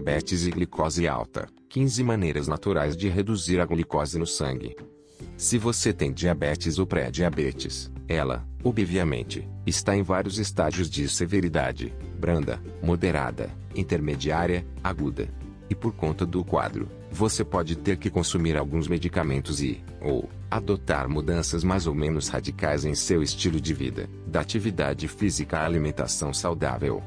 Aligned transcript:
pré-diabetes 0.00 0.46
e 0.46 0.50
glicose 0.50 1.06
alta. 1.06 1.46
15 1.68 2.02
maneiras 2.02 2.48
naturais 2.48 2.96
de 2.96 3.08
reduzir 3.08 3.60
a 3.60 3.66
glicose 3.66 4.18
no 4.18 4.26
sangue. 4.26 4.74
Se 5.36 5.58
você 5.58 5.92
tem 5.92 6.12
diabetes 6.12 6.78
ou 6.78 6.86
pré-diabetes, 6.86 7.90
ela, 8.08 8.46
obviamente, 8.64 9.46
está 9.66 9.94
em 9.94 10.02
vários 10.02 10.38
estágios 10.38 10.88
de 10.88 11.08
severidade: 11.08 11.94
branda, 12.18 12.60
moderada, 12.82 13.50
intermediária, 13.76 14.66
aguda. 14.82 15.28
E 15.68 15.74
por 15.74 15.92
conta 15.92 16.26
do 16.26 16.42
quadro, 16.42 16.88
você 17.12 17.44
pode 17.44 17.76
ter 17.76 17.96
que 17.96 18.10
consumir 18.10 18.56
alguns 18.56 18.88
medicamentos 18.88 19.62
e, 19.62 19.84
ou, 20.00 20.28
adotar 20.50 21.08
mudanças 21.08 21.62
mais 21.62 21.86
ou 21.86 21.94
menos 21.94 22.28
radicais 22.28 22.84
em 22.84 22.94
seu 22.94 23.22
estilo 23.22 23.60
de 23.60 23.72
vida, 23.72 24.08
da 24.26 24.40
atividade 24.40 25.06
física 25.06 25.58
à 25.58 25.66
alimentação 25.66 26.32
saudável. 26.34 27.00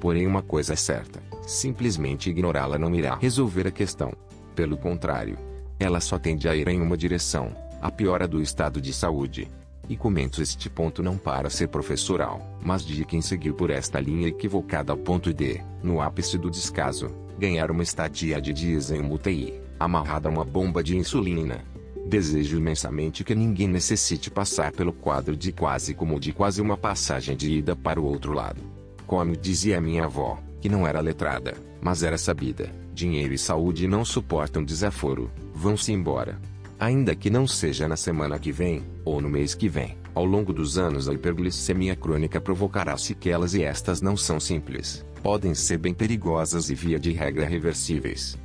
Porém, 0.00 0.26
uma 0.26 0.42
coisa 0.42 0.72
é 0.72 0.76
certa: 0.76 1.29
simplesmente 1.50 2.30
ignorá-la 2.30 2.78
não 2.78 2.94
irá 2.94 3.16
resolver 3.16 3.66
a 3.66 3.70
questão. 3.70 4.12
Pelo 4.54 4.76
contrário, 4.76 5.36
ela 5.78 6.00
só 6.00 6.18
tende 6.18 6.48
a 6.48 6.54
ir 6.54 6.68
em 6.68 6.80
uma 6.80 6.96
direção 6.96 7.54
a 7.82 7.90
piora 7.90 8.28
do 8.28 8.40
estado 8.40 8.80
de 8.80 8.92
saúde. 8.92 9.48
E 9.88 9.96
comento 9.96 10.40
este 10.40 10.70
ponto 10.70 11.02
não 11.02 11.18
para 11.18 11.50
ser 11.50 11.66
professoral, 11.68 12.40
mas 12.62 12.84
de 12.84 13.04
quem 13.04 13.20
seguiu 13.20 13.54
por 13.54 13.70
esta 13.70 13.98
linha 13.98 14.28
equivocada 14.28 14.92
ao 14.92 14.98
ponto 14.98 15.34
de, 15.34 15.60
no 15.82 16.00
ápice 16.00 16.38
do 16.38 16.48
descaso, 16.48 17.10
ganhar 17.36 17.70
uma 17.70 17.82
estadia 17.82 18.40
de 18.40 18.52
dias 18.52 18.92
em 18.92 19.00
uma 19.00 19.14
UTI, 19.14 19.60
amarrada 19.80 20.28
a 20.28 20.32
uma 20.32 20.44
bomba 20.44 20.84
de 20.84 20.96
insulina. 20.96 21.64
Desejo 22.06 22.58
imensamente 22.58 23.24
que 23.24 23.34
ninguém 23.34 23.66
necessite 23.66 24.30
passar 24.30 24.70
pelo 24.70 24.92
quadro 24.92 25.36
de 25.36 25.50
quase 25.50 25.94
como 25.94 26.20
de 26.20 26.32
quase 26.32 26.60
uma 26.60 26.76
passagem 26.76 27.36
de 27.36 27.50
ida 27.50 27.74
para 27.74 28.00
o 28.00 28.04
outro 28.04 28.32
lado. 28.32 28.60
Como 29.06 29.36
dizia 29.36 29.80
minha 29.80 30.04
avó, 30.04 30.38
que 30.60 30.68
não 30.68 30.86
era 30.86 31.00
letrada, 31.00 31.54
mas 31.80 32.02
era 32.02 32.18
sabida, 32.18 32.70
dinheiro 32.92 33.32
e 33.32 33.38
saúde 33.38 33.88
não 33.88 34.04
suportam 34.04 34.62
desaforo, 34.62 35.30
vão-se 35.54 35.92
embora. 35.92 36.38
Ainda 36.78 37.14
que 37.14 37.28
não 37.28 37.46
seja 37.46 37.86
na 37.86 37.96
semana 37.96 38.38
que 38.38 38.50
vem, 38.50 38.82
ou 39.04 39.20
no 39.20 39.28
mês 39.28 39.54
que 39.54 39.68
vem, 39.68 39.98
ao 40.14 40.24
longo 40.24 40.52
dos 40.52 40.78
anos 40.78 41.08
a 41.08 41.14
hiperglicemia 41.14 41.94
crônica 41.94 42.40
provocará 42.40 42.96
sequelas 42.96 43.54
e 43.54 43.62
estas 43.62 44.00
não 44.00 44.16
são 44.16 44.40
simples, 44.40 45.04
podem 45.22 45.54
ser 45.54 45.78
bem 45.78 45.92
perigosas 45.92 46.70
e 46.70 46.74
via 46.74 46.98
de 46.98 47.12
regra 47.12 47.46
reversíveis. 47.46 48.38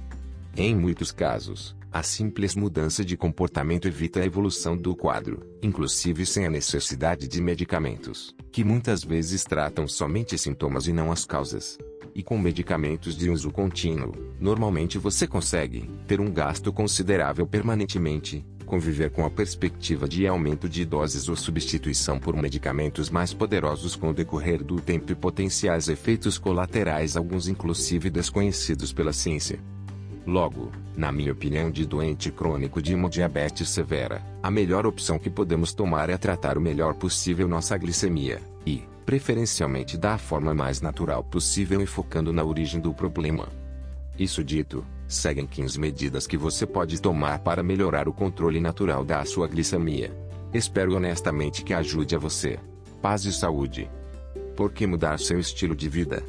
Em 0.58 0.76
muitos 0.76 1.12
casos, 1.12 1.76
a 1.92 2.04
simples 2.04 2.56
mudança 2.56 3.06
de 3.06 3.16
comportamento 3.16 3.88
evita 3.88 4.20
a 4.20 4.26
evolução 4.26 4.76
do 4.76 4.94
quadro, 4.94 5.40
inclusive 5.62 6.26
sem 6.26 6.46
a 6.46 6.50
necessidade 6.50 7.26
de 7.26 7.42
medicamentos, 7.42 8.36
que 8.52 8.66
muitas 8.66 9.02
vezes 9.02 9.46
tratam 9.46 9.88
somente 9.88 10.38
sintomas 10.38 10.88
e 10.88 10.94
não 10.94 11.10
as 11.10 11.24
causas. 11.24 11.78
E 12.18 12.24
com 12.24 12.38
medicamentos 12.38 13.18
de 13.18 13.30
uso 13.30 13.52
contínuo, 13.52 14.16
normalmente 14.40 14.98
você 14.98 15.28
consegue 15.28 15.90
ter 16.08 16.22
um 16.22 16.32
gasto 16.32 16.72
considerável 16.72 17.46
permanentemente, 17.46 18.42
conviver 18.66 19.12
com 19.12 19.26
a 19.26 19.30
perspectiva 19.30 20.08
de 20.08 20.26
aumento 20.26 20.70
de 20.70 20.86
doses 20.86 21.28
ou 21.28 21.36
substituição 21.36 22.18
por 22.18 22.34
medicamentos 22.34 23.10
mais 23.10 23.34
poderosos 23.34 23.98
com 23.98 24.12
o 24.12 24.14
decorrer 24.14 24.64
do 24.64 24.80
tempo 24.80 25.12
e 25.12 25.16
potenciais 25.16 25.90
efeitos 25.90 26.38
colaterais, 26.38 27.18
alguns 27.18 27.50
inclusive 27.50 28.10
desconhecidos 28.10 28.94
pela 28.94 29.12
ciência. 29.12 29.60
Logo, 30.26 30.72
na 30.96 31.12
minha 31.12 31.34
opinião 31.34 31.70
de 31.70 31.86
doente 31.86 32.32
crônico 32.32 32.82
de 32.82 32.94
hemodiabetes 32.94 33.68
severa, 33.68 34.24
a 34.42 34.50
melhor 34.50 34.88
opção 34.88 35.20
que 35.20 35.30
podemos 35.30 35.74
tomar 35.74 36.10
é 36.10 36.18
tratar 36.18 36.58
o 36.58 36.62
melhor 36.62 36.94
possível 36.94 37.46
nossa 37.46 37.78
glicemia, 37.78 38.42
preferencialmente 39.06 39.98
da 39.98 40.18
forma 40.18 40.54
mais 40.54 40.82
natural 40.82 41.24
possível 41.24 41.82
e 41.82 41.86
focando 41.86 42.34
na 42.34 42.44
origem 42.44 42.82
do 42.82 42.94
problema. 42.94 43.48
Isso 44.18 44.44
dito, 44.44 44.86
seguem 45.08 45.46
15 45.46 45.80
medidas 45.80 46.26
que 46.26 46.38
você 46.38 46.66
pode 46.66 47.02
tomar 47.02 47.40
para 47.40 47.62
melhorar 47.62 48.08
o 48.08 48.14
controle 48.14 48.60
natural 48.60 49.06
da 49.06 49.24
sua 49.26 49.48
glicemia. 49.48 50.12
Espero 50.54 50.96
honestamente 50.96 51.64
que 51.64 51.74
ajude 51.74 52.16
a 52.16 52.20
você. 52.20 52.58
Paz 53.02 53.26
e 53.26 53.34
saúde. 53.34 53.90
Por 54.56 54.72
que 54.72 54.88
mudar 54.88 55.20
seu 55.20 55.40
estilo 55.40 55.76
de 55.76 55.90
vida? 55.90 56.24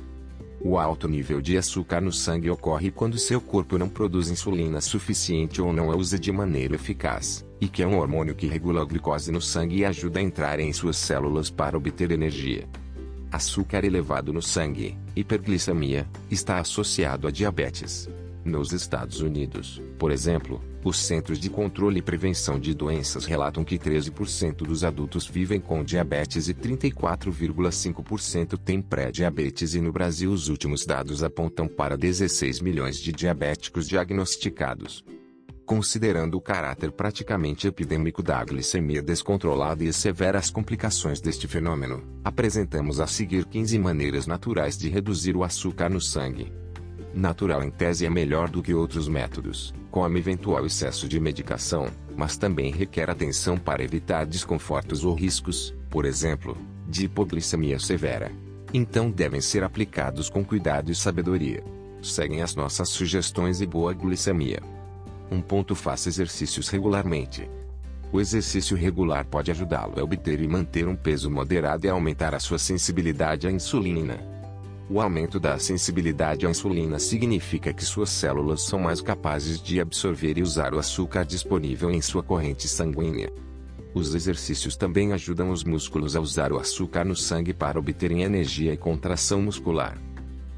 O 0.69 0.81
alto 0.81 1.07
nível 1.07 1.41
de 1.41 1.57
açúcar 1.57 2.01
no 2.01 2.13
sangue 2.13 2.51
ocorre 2.51 2.91
quando 2.91 3.17
seu 3.21 3.41
corpo 3.41 3.79
não 3.79 3.89
produz 3.89 4.29
insulina 4.29 4.81
suficiente 4.81 5.63
ou 5.63 5.73
não 5.73 5.93
a 5.93 5.97
usa 5.97 6.19
de 6.19 6.33
maneira 6.33 6.75
eficaz, 6.75 7.47
e 7.61 7.69
que 7.69 7.85
é 7.85 7.87
um 7.87 7.97
hormônio 7.97 8.35
que 8.35 8.49
regula 8.49 8.83
a 8.83 8.85
glicose 8.85 9.31
no 9.31 9.41
sangue 9.41 9.77
e 9.77 9.85
ajuda 9.85 10.19
a 10.19 10.23
entrar 10.25 10.59
em 10.59 10.73
suas 10.73 10.97
células 10.97 11.51
para 11.51 11.77
obter 11.77 12.11
energia. 12.11 12.69
Açúcar 13.31 13.85
elevado 13.85 14.33
no 14.33 14.43
sangue, 14.43 14.99
hiperglicemia, 15.15 16.05
está 16.29 16.59
associado 16.59 17.29
a 17.29 17.31
diabetes. 17.31 18.11
Nos 18.45 18.73
Estados 18.73 19.21
Unidos, 19.21 19.81
por 19.97 20.11
exemplo, 20.11 20.61
os 20.89 20.99
Centros 20.99 21.41
de 21.41 21.51
Controle 21.51 21.99
e 21.99 22.03
Prevenção 22.03 22.61
de 22.61 22.73
Doenças 22.73 23.25
relatam 23.25 23.65
que 23.65 23.77
13% 23.77 24.59
dos 24.59 24.85
adultos 24.85 25.27
vivem 25.27 25.61
com 25.61 25.83
diabetes 25.83 26.49
e 26.49 26.55
34,5% 26.55 28.57
têm 28.57 28.81
pré-diabetes 28.81 29.75
e 29.75 29.81
no 29.81 29.91
Brasil 29.91 30.31
os 30.31 30.49
últimos 30.49 30.87
dados 30.87 31.25
apontam 31.25 31.67
para 31.67 31.97
16 31.97 32.61
milhões 32.61 32.99
de 32.99 33.11
diabéticos 33.11 33.89
diagnosticados. 33.89 35.05
Considerando 35.65 36.37
o 36.37 36.41
caráter 36.41 36.93
praticamente 36.93 37.67
epidêmico 37.67 38.23
da 38.23 38.45
glicemia 38.45 39.03
descontrolada 39.03 39.83
e 39.83 39.89
as 39.89 39.97
severas 39.97 40.51
complicações 40.51 41.21
deste 41.21 41.49
fenômeno, 41.49 42.05
apresentamos 42.23 43.01
a 43.01 43.09
seguir 43.09 43.45
15 43.47 43.77
maneiras 43.81 44.29
naturais 44.29 44.79
de 44.79 44.89
reduzir 44.89 45.35
o 45.35 45.43
açúcar 45.43 45.89
no 45.89 46.01
sangue 46.01 46.53
natural 47.17 47.63
em 47.65 47.71
tese 47.71 48.05
é 48.05 48.11
melhor 48.11 48.49
do 48.51 48.63
que 48.63 48.75
outros 48.75 49.09
métodos, 49.09 49.75
como 49.91 50.19
eventual 50.19 50.67
excesso 50.67 51.09
de 51.09 51.19
medicação, 51.19 51.89
mas 52.15 52.37
também 52.37 52.71
requer 52.71 53.09
atenção 53.09 53.57
para 53.57 53.83
evitar 53.83 54.27
desconfortos 54.27 55.05
ou 55.05 55.15
riscos, 55.15 55.75
por 55.89 56.05
exemplo, 56.05 56.57
de 56.87 57.07
hipoglicemia 57.07 57.79
severa. 57.79 58.31
Então 58.73 59.11
devem 59.11 59.41
ser 59.41 59.65
aplicados 59.65 60.29
com 60.29 60.45
cuidado 60.45 60.93
e 60.93 60.95
sabedoria. 60.95 61.65
Seguem 62.03 62.43
as 62.43 62.55
nossas 62.55 62.91
sugestões 62.91 63.61
e 63.61 63.67
boa 63.67 63.95
glicemia. 63.95 64.61
1. 65.31 65.37
Um 65.37 65.41
ponto 65.41 65.75
faça 65.75 66.09
exercícios 66.09 66.69
regularmente. 66.69 67.49
O 68.13 68.21
exercício 68.21 68.77
regular 68.77 69.25
pode 69.25 69.51
ajudá-lo 69.51 69.99
a 69.99 70.05
obter 70.05 70.41
e 70.41 70.47
manter 70.47 70.87
um 70.87 70.95
peso 70.95 71.31
moderado 71.31 71.87
e 71.87 71.89
aumentar 71.89 72.35
a 72.35 72.39
sua 72.39 72.59
sensibilidade 72.59 73.49
à 73.49 73.51
insulina. 73.51 74.36
O 74.89 75.01
aumento 75.01 75.41
da 75.41 75.59
sensibilidade 75.59 76.47
à 76.47 76.51
insulina 76.51 77.01
significa 77.01 77.73
que 77.73 77.85
suas 77.85 78.09
células 78.09 78.63
são 78.63 78.79
mais 78.79 79.01
capazes 79.01 79.61
de 79.61 79.81
absorver 79.81 80.39
e 80.39 80.43
usar 80.43 80.73
o 80.73 80.79
açúcar 80.79 81.25
disponível 81.25 81.91
em 81.91 82.01
sua 82.01 82.23
corrente 82.23 82.69
sanguínea. 82.69 83.33
Os 83.93 84.15
exercícios 84.15 84.77
também 84.77 85.13
ajudam 85.13 85.51
os 85.51 85.65
músculos 85.65 86.15
a 86.15 86.21
usar 86.21 86.53
o 86.53 86.59
açúcar 86.59 87.05
no 87.05 87.17
sangue 87.17 87.53
para 87.53 87.81
obterem 87.81 88.23
energia 88.23 88.73
e 88.73 88.77
contração 88.77 89.43
muscular. 89.43 89.99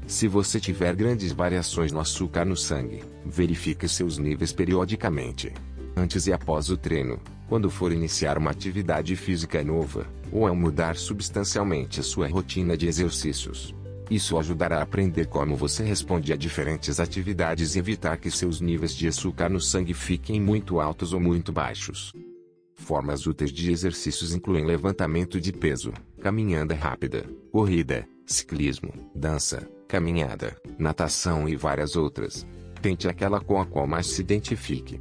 Se 0.05 0.27
você 0.27 0.59
tiver 0.59 0.95
grandes 0.95 1.31
variações 1.31 1.91
no 1.91 1.99
açúcar 1.99 2.45
no 2.45 2.55
sangue, 2.55 3.03
verifique 3.25 3.87
seus 3.87 4.19
níveis 4.19 4.53
periodicamente. 4.53 5.51
Antes 5.95 6.27
e 6.27 6.33
após 6.33 6.69
o 6.69 6.77
treino, 6.77 7.19
quando 7.47 7.69
for 7.69 7.91
iniciar 7.91 8.37
uma 8.37 8.51
atividade 8.51 9.15
física 9.15 9.63
nova, 9.63 10.05
ou 10.31 10.45
ao 10.45 10.55
mudar 10.55 10.95
substancialmente 10.95 11.99
a 11.99 12.03
sua 12.03 12.27
rotina 12.27 12.77
de 12.77 12.87
exercícios. 12.87 13.73
Isso 14.09 14.39
ajudará 14.39 14.79
a 14.79 14.81
aprender 14.81 15.27
como 15.27 15.55
você 15.55 15.83
responde 15.83 16.33
a 16.33 16.35
diferentes 16.35 16.99
atividades 16.99 17.75
e 17.75 17.79
evitar 17.79 18.17
que 18.17 18.31
seus 18.31 18.59
níveis 18.59 18.95
de 18.95 19.07
açúcar 19.07 19.49
no 19.49 19.61
sangue 19.61 19.93
fiquem 19.93 20.41
muito 20.41 20.79
altos 20.79 21.13
ou 21.13 21.19
muito 21.19 21.51
baixos. 21.51 22.11
Formas 22.73 23.27
úteis 23.27 23.51
de 23.51 23.71
exercícios 23.71 24.33
incluem 24.33 24.65
levantamento 24.65 25.39
de 25.39 25.51
peso, 25.51 25.93
caminhada 26.21 26.73
rápida, 26.73 27.23
corrida, 27.51 28.07
ciclismo, 28.25 28.91
dança, 29.13 29.69
caminhada, 29.87 30.55
natação 30.79 31.47
e 31.47 31.55
várias 31.55 31.95
outras. 31.95 32.47
Tente 32.81 33.07
aquela 33.07 33.39
com 33.39 33.61
a 33.61 33.65
qual 33.65 33.85
mais 33.85 34.07
se 34.07 34.21
identifique. 34.21 34.99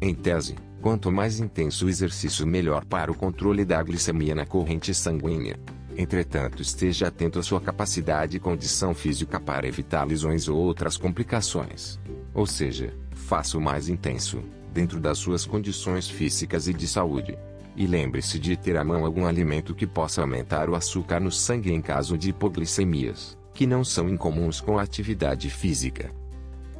Em 0.00 0.14
tese, 0.14 0.54
quanto 0.80 1.10
mais 1.10 1.40
intenso 1.40 1.86
o 1.86 1.88
exercício, 1.88 2.46
melhor 2.46 2.84
para 2.84 3.10
o 3.10 3.14
controle 3.14 3.64
da 3.64 3.82
glicemia 3.82 4.34
na 4.34 4.46
corrente 4.46 4.94
sanguínea. 4.94 5.58
Entretanto, 5.98 6.62
esteja 6.62 7.08
atento 7.08 7.40
à 7.40 7.42
sua 7.42 7.60
capacidade 7.60 8.36
e 8.36 8.40
condição 8.40 8.94
física 8.94 9.40
para 9.40 9.66
evitar 9.66 10.04
lesões 10.04 10.46
ou 10.46 10.56
outras 10.56 10.96
complicações. 10.96 11.98
Ou 12.32 12.46
seja, 12.46 12.94
faça 13.10 13.58
o 13.58 13.60
mais 13.60 13.88
intenso, 13.88 14.40
dentro 14.72 15.00
das 15.00 15.18
suas 15.18 15.44
condições 15.44 16.08
físicas 16.08 16.68
e 16.68 16.72
de 16.72 16.86
saúde. 16.86 17.36
E 17.74 17.84
lembre-se 17.84 18.38
de 18.38 18.56
ter 18.56 18.76
à 18.76 18.84
mão 18.84 19.04
algum 19.04 19.26
alimento 19.26 19.74
que 19.74 19.88
possa 19.88 20.20
aumentar 20.20 20.70
o 20.70 20.76
açúcar 20.76 21.18
no 21.18 21.32
sangue 21.32 21.72
em 21.72 21.82
caso 21.82 22.16
de 22.16 22.30
hipoglicemias, 22.30 23.36
que 23.52 23.66
não 23.66 23.82
são 23.82 24.08
incomuns 24.08 24.60
com 24.60 24.78
a 24.78 24.82
atividade 24.82 25.50
física. 25.50 26.12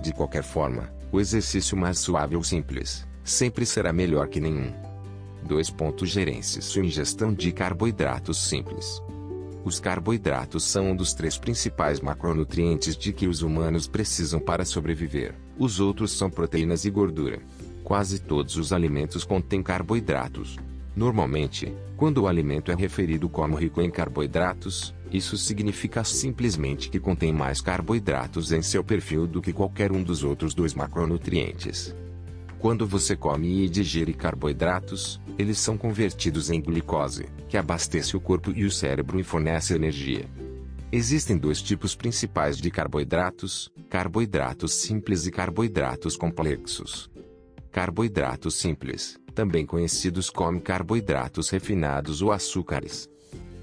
De 0.01 0.13
qualquer 0.13 0.45
forma, 0.45 0.93
o 1.11 1.19
exercício 1.19 1.77
mais 1.77 1.99
suave 1.99 2.37
ou 2.37 2.45
simples, 2.45 3.05
sempre 3.25 3.67
será 3.67 3.93
melhor 3.93 4.29
que 4.29 4.39
nenhum. 4.39 4.73
2. 5.49 5.75
Gerência 6.05 6.61
sua 6.61 6.85
ingestão 6.85 7.33
de 7.33 7.51
carboidratos 7.51 8.37
simples. 8.37 9.03
Os 9.65 9.81
carboidratos 9.81 10.63
são 10.63 10.91
um 10.91 10.97
dos 10.97 11.15
três 11.15 11.39
principais 11.39 12.01
macronutrientes 12.01 12.97
de 12.97 13.13
que 13.13 13.27
os 13.27 13.43
humanos 13.43 13.89
precisam 13.89 14.39
para 14.39 14.65
sobreviver. 14.65 15.35
Os 15.59 15.81
outros 15.81 16.13
são 16.13 16.31
proteínas 16.31 16.85
e 16.85 16.91
gordura. 16.91 17.41
Quase 17.83 18.19
todos 18.19 18.57
os 18.57 18.73
alimentos 18.73 19.25
contêm 19.25 19.63
carboidratos. 19.63 20.57
Normalmente, 20.95 21.73
quando 21.97 22.19
o 22.19 22.29
alimento 22.29 22.71
é 22.71 22.75
referido 22.75 23.29
como 23.29 23.57
rico 23.57 23.81
em 23.81 23.91
carboidratos, 23.91 24.95
isso 25.11 25.39
significa 25.39 26.05
simplesmente 26.05 26.91
que 26.91 27.01
contém 27.01 27.33
mais 27.33 27.61
carboidratos 27.61 28.53
em 28.53 28.61
seu 28.61 28.85
perfil 28.85 29.27
do 29.27 29.41
que 29.41 29.53
qualquer 29.53 29.93
um 29.93 30.03
dos 30.03 30.23
outros 30.23 30.55
dois 30.55 30.75
macronutrientes. 30.75 31.95
Quando 32.59 32.85
você 32.89 33.15
come 33.15 33.65
e 33.65 33.69
digere 33.69 34.13
carboidratos, 34.13 35.21
eles 35.39 35.59
são 35.59 35.79
convertidos 35.79 36.51
em 36.51 36.61
glicose, 36.61 37.27
que 37.49 37.57
abastece 37.57 38.17
o 38.17 38.21
corpo 38.21 38.51
e 38.51 38.65
o 38.65 38.71
cérebro 38.71 39.21
e 39.21 39.23
fornece 39.23 39.75
energia. 39.75 40.29
Existem 40.91 41.39
dois 41.39 41.63
tipos 41.63 41.95
principais 41.95 42.57
de 42.57 42.69
carboidratos: 42.69 43.71
carboidratos 43.89 44.75
simples 44.75 45.25
e 45.25 45.31
carboidratos 45.31 46.17
complexos. 46.17 47.09
Carboidratos 47.71 48.57
simples, 48.57 49.21
também 49.37 49.65
conhecidos 49.65 50.29
como 50.29 50.61
carboidratos 50.61 51.51
refinados 51.51 52.23
ou 52.23 52.33
açúcares, 52.33 53.09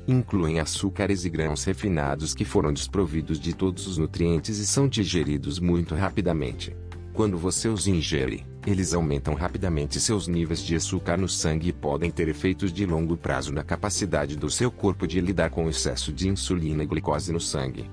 incluem 0.07 0.61
açúcares 0.61 1.25
e 1.25 1.29
grãos 1.29 1.65
refinados 1.65 2.33
que 2.33 2.45
foram 2.45 2.71
desprovidos 2.71 3.41
de 3.41 3.53
todos 3.53 3.87
os 3.87 3.97
nutrientes 3.97 4.57
e 4.57 4.65
são 4.65 4.87
digeridos 4.87 5.59
muito 5.59 5.95
rapidamente. 5.95 6.73
Quando 7.11 7.37
você 7.37 7.67
os 7.67 7.87
ingere, 7.87 8.45
eles 8.65 8.93
aumentam 8.93 9.35
rapidamente 9.35 9.99
seus 9.99 10.27
níveis 10.27 10.59
de 10.59 10.75
açúcar 10.75 11.17
no 11.17 11.29
sangue 11.29 11.69
e 11.69 11.73
podem 11.73 12.09
ter 12.09 12.27
efeitos 12.27 12.73
de 12.73 12.83
longo 12.83 13.15
prazo 13.15 13.53
na 13.53 13.63
capacidade 13.63 14.35
do 14.35 14.49
seu 14.49 14.71
corpo 14.71 15.05
de 15.05 15.21
lidar 15.21 15.51
com 15.51 15.65
o 15.65 15.69
excesso 15.69 16.11
de 16.11 16.27
insulina 16.27 16.83
e 16.83 16.87
glicose 16.87 17.31
no 17.31 17.39
sangue. 17.39 17.89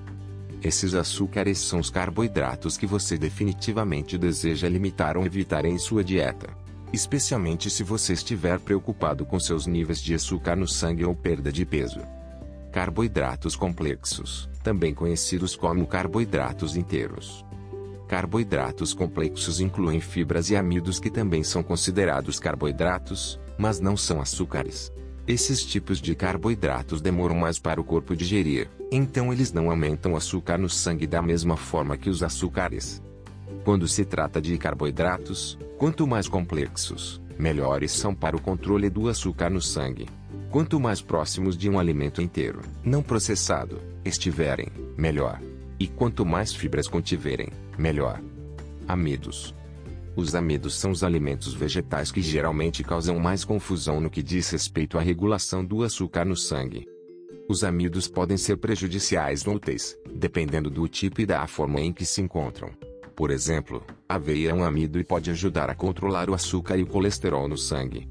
Esses 0.63 0.95
açúcares 0.95 1.59
são 1.59 1.79
os 1.79 1.91
carboidratos 1.91 2.75
que 2.75 2.87
você 2.87 3.17
definitivamente 3.17 4.17
deseja 4.17 4.67
limitar 4.67 5.15
ou 5.15 5.25
evitar 5.25 5.63
em 5.63 5.77
sua 5.77 6.03
dieta. 6.03 6.49
Especialmente 6.91 7.69
se 7.69 7.83
você 7.83 8.13
estiver 8.13 8.59
preocupado 8.59 9.25
com 9.25 9.39
seus 9.39 9.67
níveis 9.67 10.01
de 10.01 10.15
açúcar 10.15 10.55
no 10.55 10.67
sangue 10.67 11.05
ou 11.05 11.13
perda 11.13 11.51
de 11.51 11.65
peso. 11.65 12.01
Carboidratos 12.71 13.55
complexos, 13.55 14.49
também 14.63 14.93
conhecidos 14.93 15.55
como 15.55 15.85
carboidratos 15.85 16.75
inteiros 16.75 17.45
Carboidratos 18.13 18.93
complexos 18.93 19.59
incluem 19.59 19.99
fibras 19.99 20.51
e 20.51 20.55
amidos 20.55 20.99
que 20.99 21.09
também 21.09 21.43
são 21.43 21.63
considerados 21.63 22.39
carboidratos, 22.39 23.39
mas 23.57 23.79
não 23.79 23.97
são 23.97 24.21
açúcares. 24.21 24.93
Esses 25.27 25.65
tipos 25.65 25.99
de 25.99 26.13
carboidratos 26.13 27.01
demoram 27.01 27.33
mais 27.33 27.57
para 27.57 27.81
o 27.81 27.83
corpo 27.83 28.15
digerir, 28.15 28.69
então 28.91 29.33
eles 29.33 29.51
não 29.51 29.71
aumentam 29.71 30.13
o 30.13 30.15
açúcar 30.15 30.59
no 30.59 30.69
sangue 30.69 31.07
da 31.07 31.23
mesma 31.23 31.57
forma 31.57 31.97
que 31.97 32.07
os 32.07 32.21
açúcares. 32.21 33.01
Quando 33.65 33.87
se 33.87 34.05
trata 34.05 34.39
de 34.39 34.55
carboidratos, 34.59 35.57
quanto 35.79 36.05
mais 36.05 36.27
complexos, 36.27 37.19
melhores 37.35 37.91
são 37.91 38.13
para 38.13 38.37
o 38.37 38.41
controle 38.41 38.91
do 38.91 39.09
açúcar 39.09 39.49
no 39.49 39.59
sangue. 39.59 40.07
Quanto 40.51 40.79
mais 40.79 41.01
próximos 41.01 41.57
de 41.57 41.67
um 41.67 41.79
alimento 41.79 42.21
inteiro, 42.21 42.61
não 42.83 43.01
processado, 43.01 43.81
estiverem, 44.05 44.67
melhor. 44.95 45.41
E 45.79 45.87
quanto 45.87 46.25
mais 46.25 46.53
fibras 46.53 46.87
contiverem, 46.87 47.49
melhor. 47.77 48.21
Amidos. 48.87 49.53
Os 50.15 50.35
amidos 50.35 50.75
são 50.75 50.91
os 50.91 51.03
alimentos 51.03 51.53
vegetais 51.53 52.11
que 52.11 52.21
geralmente 52.21 52.83
causam 52.83 53.19
mais 53.19 53.43
confusão 53.43 53.99
no 53.99 54.09
que 54.09 54.21
diz 54.21 54.49
respeito 54.51 54.97
à 54.97 55.01
regulação 55.01 55.65
do 55.65 55.83
açúcar 55.83 56.23
no 56.23 56.35
sangue. 56.35 56.87
Os 57.49 57.63
amidos 57.63 58.07
podem 58.07 58.37
ser 58.37 58.57
prejudiciais 58.57 59.45
ou 59.45 59.55
úteis, 59.55 59.97
dependendo 60.13 60.69
do 60.69 60.87
tipo 60.87 61.21
e 61.21 61.25
da 61.25 61.45
forma 61.47 61.81
em 61.81 61.91
que 61.91 62.05
se 62.05 62.21
encontram. 62.21 62.69
Por 63.15 63.31
exemplo, 63.31 63.83
a 64.07 64.15
aveia 64.15 64.51
é 64.51 64.53
um 64.53 64.63
amido 64.63 64.99
e 64.99 65.03
pode 65.03 65.29
ajudar 65.29 65.69
a 65.69 65.75
controlar 65.75 66.29
o 66.29 66.33
açúcar 66.33 66.77
e 66.77 66.83
o 66.83 66.87
colesterol 66.87 67.47
no 67.47 67.57
sangue. 67.57 68.07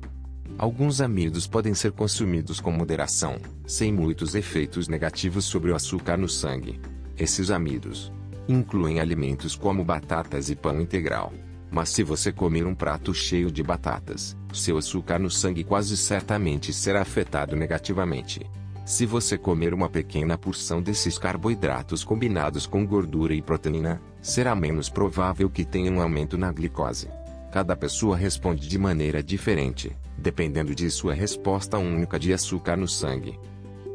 Alguns 0.59 1.01
amidos 1.01 1.47
podem 1.47 1.75
ser 1.75 1.93
consumidos 1.93 2.61
com 2.61 2.71
moderação, 2.71 3.37
sem 3.67 3.93
muitos 3.93 4.35
efeitos 4.35 4.87
negativos 4.87 5.45
sobre 5.45 5.71
o 5.71 5.75
açúcar 5.75 6.17
no 6.17 6.29
sangue. 6.29 6.81
Esses 7.19 7.51
amidos 7.51 8.13
incluem 8.49 9.01
alimentos 9.01 9.55
como 9.55 9.85
batatas 9.85 10.51
e 10.51 10.57
pão 10.57 10.81
integral. 10.81 11.33
Mas 11.71 11.89
se 11.89 12.03
você 12.03 12.31
comer 12.31 12.67
um 12.67 12.75
prato 12.75 13.15
cheio 13.15 13.51
de 13.51 13.63
batatas, 13.63 14.37
seu 14.53 14.77
açúcar 14.77 15.19
no 15.19 15.31
sangue 15.31 15.65
quase 15.65 15.97
certamente 15.97 16.73
será 16.73 17.01
afetado 17.01 17.57
negativamente. 17.57 18.41
Se 18.85 19.07
você 19.07 19.39
comer 19.39 19.73
uma 19.73 19.89
pequena 19.89 20.37
porção 20.37 20.83
desses 20.83 21.17
carboidratos 21.17 22.05
combinados 22.05 22.67
com 22.67 22.85
gordura 22.85 23.33
e 23.33 23.41
proteína, 23.41 24.03
será 24.21 24.55
menos 24.55 24.89
provável 24.89 25.49
que 25.49 25.65
tenha 25.65 25.91
um 25.91 26.03
aumento 26.03 26.37
na 26.37 26.53
glicose. 26.53 27.09
Cada 27.53 27.77
pessoa 27.77 28.17
responde 28.17 28.69
de 28.69 28.79
maneira 28.79 29.23
diferente, 29.23 29.97
dependendo 30.19 30.75
de 30.75 30.91
sua 30.91 31.15
resposta 31.15 31.79
única 31.79 32.19
de 32.19 32.33
açúcar 32.33 32.77
no 32.77 32.89
sangue. 32.89 33.39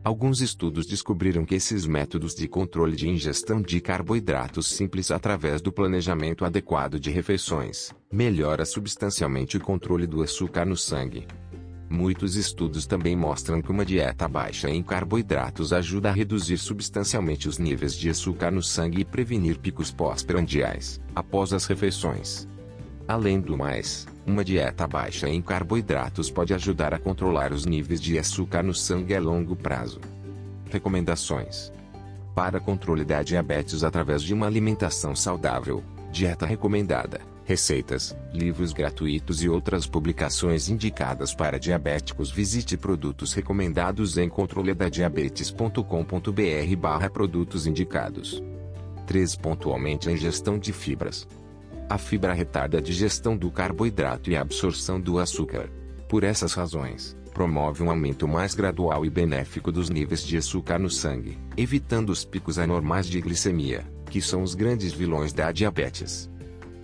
Alguns 0.05 0.43
estudos 0.43 0.85
descobriram 0.85 1.47
que 1.47 1.55
esses 1.55 1.87
métodos 1.87 2.35
de 2.35 2.47
controle 2.47 2.95
de 2.95 3.09
ingestão 3.09 3.63
de 3.63 3.81
carboidratos 3.81 4.67
simples 4.67 5.11
através 5.11 5.63
do 5.63 5.73
planejamento 5.73 6.45
adequado 6.45 7.01
de 7.01 7.11
refeições 7.11 7.91
melhora 8.13 8.67
substancialmente 8.67 9.57
o 9.57 9.61
controle 9.61 10.07
do 10.07 10.23
açúcar 10.23 10.67
no 10.67 10.77
sangue. 10.77 11.27
Muitos 11.89 12.37
estudos 12.37 12.85
também 12.85 13.17
mostram 13.17 13.63
que 13.63 13.71
uma 13.71 13.87
dieta 13.87 14.29
baixa 14.29 14.69
em 14.69 14.83
carboidratos 14.83 15.73
ajuda 15.73 16.11
a 16.11 16.13
reduzir 16.13 16.59
substancialmente 16.59 17.49
os 17.49 17.57
níveis 17.57 17.95
de 17.95 18.11
açúcar 18.11 18.51
no 18.51 18.63
sangue 18.63 19.01
e 19.01 19.07
prevenir 19.07 19.59
picos 19.59 19.91
pós-prandiais 19.91 21.01
após 21.15 21.55
as 21.55 21.65
refeições. 21.65 22.47
Além 23.09 23.41
do 23.41 23.57
mais, 23.57 24.05
uma 24.27 24.45
dieta 24.45 24.85
baixa 24.89 25.29
em 25.29 25.41
carboidratos 25.41 26.29
pode 26.29 26.53
ajudar 26.53 26.93
a 26.93 26.99
controlar 26.99 27.53
os 27.53 27.65
níveis 27.65 28.01
de 28.01 28.19
açúcar 28.19 28.65
no 28.65 28.75
sangue 28.75 29.15
a 29.15 29.21
longo 29.21 29.55
prazo. 29.55 30.01
Recomendações: 30.71 31.71
Para 32.35 32.59
controle 32.59 33.05
da 33.05 33.23
diabetes 33.23 33.85
através 33.85 34.25
de 34.25 34.35
uma 34.35 34.47
alimentação 34.47 35.15
saudável, 35.15 35.85
dieta 36.11 36.45
recomendada, 36.45 37.21
receitas, 37.45 38.17
livros 38.35 38.73
gratuitos 38.73 39.41
e 39.41 39.49
outras 39.49 39.87
publicações 39.87 40.69
indicadas 40.69 41.33
para 41.33 41.61
diabéticos. 41.61 42.29
Visite 42.29 42.77
produtos 42.77 43.33
recomendados 43.33 44.19
em 44.19 44.29
controledadiabetes.com.br/barra 44.29 47.09
produtos 47.09 47.69
indicados. 47.69 48.43
3. 49.07 49.39
Aumente 49.67 50.09
a 50.09 50.13
ingestão 50.13 50.59
de 50.59 50.73
fibras. 50.73 51.25
A 51.89 51.99
fibra 51.99 52.33
retarda 52.33 52.79
a 52.79 52.81
digestão 52.81 53.37
do 53.37 53.49
carboidrato 53.49 54.29
e 54.29 54.37
a 54.37 54.41
absorção 54.41 55.01
do 55.01 55.21
açúcar. 55.21 55.71
Por 56.09 56.25
essas 56.25 56.53
razões, 56.53 57.17
promove 57.33 57.83
um 57.83 57.91
aumento 57.91 58.27
mais 58.27 58.55
gradual 58.55 59.07
e 59.07 59.11
benéfico 59.11 59.71
dos 59.71 59.89
níveis 59.89 60.25
de 60.25 60.37
açúcar 60.37 60.81
no 60.81 60.91
sangue, 60.91 61.39
evitando 61.57 62.11
os 62.11 62.25
picos 62.25 62.59
anormais 62.59 63.07
de 63.07 63.21
glicemia, 63.21 63.87
que 64.11 64.21
são 64.21 64.43
os 64.43 64.55
grandes 64.55 64.93
vilões 64.93 65.33
da 65.33 65.53
diabetes. 65.53 66.29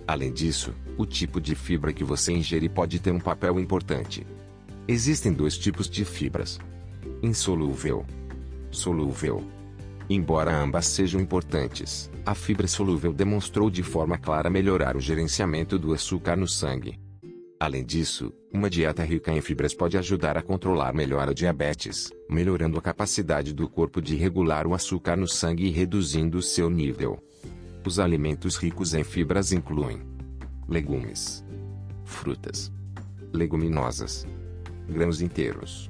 Além 0.07 0.31
disso, 0.31 0.73
o 0.97 1.05
tipo 1.05 1.41
de 1.41 1.53
fibra 1.53 1.91
que 1.91 2.03
você 2.03 2.31
ingere 2.31 2.69
pode 2.69 2.99
ter 2.99 3.11
um 3.11 3.19
papel 3.19 3.59
importante. 3.59 4.25
Existem 4.87 5.33
dois 5.33 5.57
tipos 5.57 5.89
de 5.89 6.05
fibras: 6.05 6.59
insolúvel, 7.21 8.05
solúvel. 8.71 9.43
Embora 10.09 10.55
ambas 10.55 10.85
sejam 10.85 11.19
importantes, 11.19 12.09
a 12.25 12.33
fibra 12.33 12.67
solúvel 12.67 13.11
demonstrou 13.11 13.69
de 13.69 13.83
forma 13.83 14.17
clara 14.17 14.49
melhorar 14.49 14.95
o 14.95 14.99
gerenciamento 14.99 15.77
do 15.77 15.93
açúcar 15.93 16.37
no 16.37 16.47
sangue. 16.47 16.97
Além 17.59 17.83
disso, 17.83 18.31
uma 18.51 18.69
dieta 18.69 19.03
rica 19.03 19.31
em 19.31 19.41
fibras 19.41 19.73
pode 19.73 19.97
ajudar 19.97 20.37
a 20.37 20.41
controlar 20.41 20.93
melhor 20.93 21.29
a 21.29 21.33
diabetes, 21.33 22.11
melhorando 22.29 22.77
a 22.77 22.81
capacidade 22.81 23.53
do 23.53 23.69
corpo 23.69 24.01
de 24.01 24.15
regular 24.15 24.65
o 24.65 24.73
açúcar 24.73 25.17
no 25.17 25.27
sangue 25.27 25.65
e 25.65 25.69
reduzindo 25.69 26.41
seu 26.41 26.69
nível. 26.69 27.21
Os 27.85 27.99
alimentos 27.99 28.55
ricos 28.55 28.93
em 28.93 29.03
fibras 29.03 29.51
incluem 29.51 30.01
legumes, 30.67 31.43
frutas, 32.05 32.71
leguminosas, 33.33 34.25
grãos 34.87 35.21
inteiros. 35.21 35.89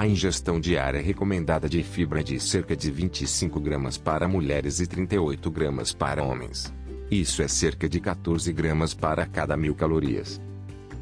A 0.00 0.06
ingestão 0.06 0.58
diária 0.58 0.98
recomendada 0.98 1.68
de 1.68 1.82
fibra 1.82 2.20
é 2.20 2.22
de 2.22 2.40
cerca 2.40 2.74
de 2.74 2.90
25 2.90 3.60
gramas 3.60 3.98
para 3.98 4.26
mulheres 4.26 4.80
e 4.80 4.86
38 4.86 5.50
gramas 5.50 5.92
para 5.92 6.24
homens. 6.24 6.72
Isso 7.10 7.42
é 7.42 7.48
cerca 7.48 7.86
de 7.86 8.00
14 8.00 8.50
gramas 8.50 8.94
para 8.94 9.26
cada 9.26 9.58
mil 9.58 9.74
calorias. 9.74 10.40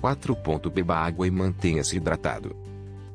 4. 0.00 0.36
Beba 0.74 0.96
água 0.96 1.28
e 1.28 1.30
mantenha-se 1.30 1.96
hidratado. 1.96 2.56